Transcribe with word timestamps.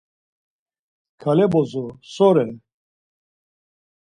Kale 1.21 1.45
bozo 1.51 1.85
so 2.13 2.29
re? 2.35 2.45